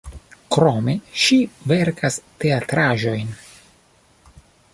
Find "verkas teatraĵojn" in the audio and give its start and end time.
1.73-3.31